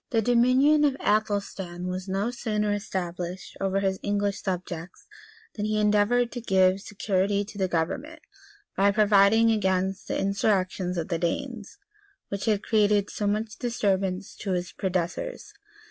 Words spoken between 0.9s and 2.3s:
Athelstan was